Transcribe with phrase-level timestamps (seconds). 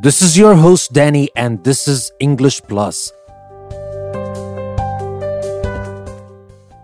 [0.00, 3.12] This is your host, Danny, and this is English Plus.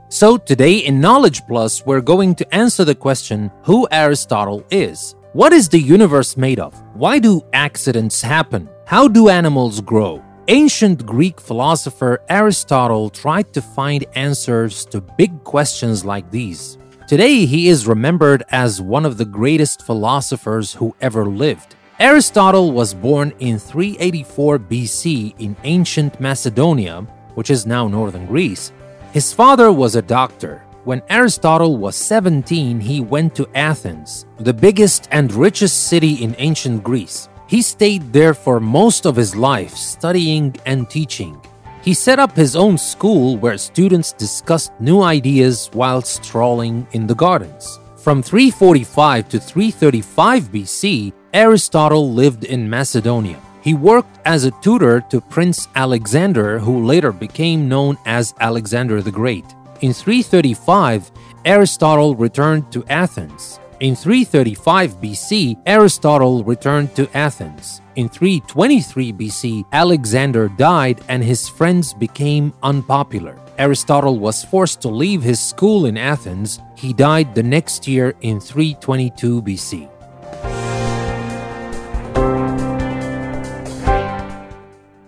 [0.08, 5.14] So, today in Knowledge Plus, we're going to answer the question who Aristotle is.
[5.32, 6.74] What is the universe made of?
[6.94, 8.68] Why do accidents happen?
[8.84, 10.20] How do animals grow?
[10.48, 16.78] Ancient Greek philosopher Aristotle tried to find answers to big questions like these.
[17.06, 21.76] Today, he is remembered as one of the greatest philosophers who ever lived.
[22.04, 27.00] Aristotle was born in 384 BC in ancient Macedonia,
[27.34, 28.72] which is now northern Greece.
[29.14, 30.62] His father was a doctor.
[30.84, 36.84] When Aristotle was 17, he went to Athens, the biggest and richest city in ancient
[36.84, 37.30] Greece.
[37.46, 41.40] He stayed there for most of his life, studying and teaching.
[41.80, 47.14] He set up his own school where students discussed new ideas while strolling in the
[47.14, 47.78] gardens.
[47.96, 53.40] From 345 to 335 BC, Aristotle lived in Macedonia.
[53.60, 59.10] He worked as a tutor to Prince Alexander, who later became known as Alexander the
[59.10, 59.44] Great.
[59.80, 61.10] In 335,
[61.44, 63.58] Aristotle returned to Athens.
[63.80, 67.80] In 335 BC, Aristotle returned to Athens.
[67.96, 73.36] In 323 BC, Alexander died and his friends became unpopular.
[73.58, 76.60] Aristotle was forced to leave his school in Athens.
[76.76, 79.93] He died the next year in 322 BC.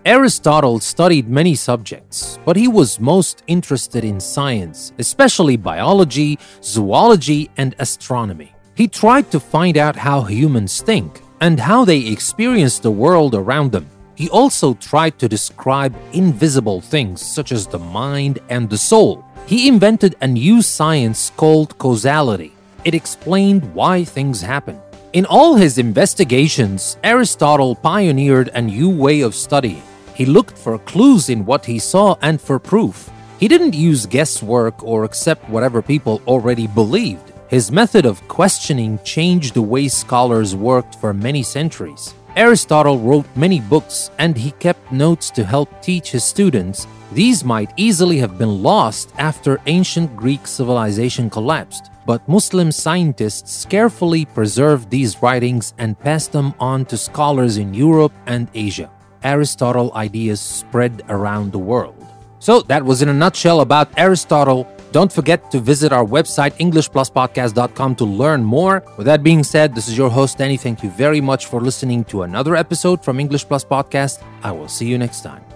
[0.06, 7.74] Aristotle studied many subjects, but he was most interested in science, especially biology, zoology, and
[7.80, 8.54] astronomy.
[8.76, 13.72] He tried to find out how humans think and how they experience the world around
[13.72, 13.88] them.
[14.14, 19.24] He also tried to describe invisible things such as the mind and the soul.
[19.48, 22.52] He invented a new science called causality.
[22.84, 24.80] It explained why things happen.
[25.14, 29.82] In all his investigations, Aristotle pioneered a new way of studying.
[30.16, 33.10] He looked for clues in what he saw and for proof.
[33.38, 37.34] He didn't use guesswork or accept whatever people already believed.
[37.48, 42.14] His method of questioning changed the way scholars worked for many centuries.
[42.34, 46.86] Aristotle wrote many books and he kept notes to help teach his students.
[47.12, 54.24] These might easily have been lost after ancient Greek civilization collapsed, but Muslim scientists carefully
[54.24, 58.90] preserved these writings and passed them on to scholars in Europe and Asia.
[59.26, 61.96] Aristotle ideas spread around the world.
[62.38, 64.68] So, that was in a nutshell about Aristotle.
[64.92, 68.84] Don't forget to visit our website, EnglishPlusPodcast.com, to learn more.
[68.96, 70.56] With that being said, this is your host, Danny.
[70.56, 74.22] Thank you very much for listening to another episode from English Plus Podcast.
[74.42, 75.55] I will see you next time.